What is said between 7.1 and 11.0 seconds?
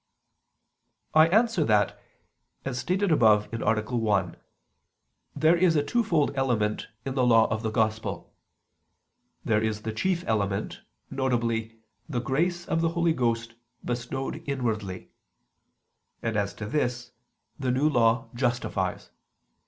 the Law of the Gospel. There is the chief element,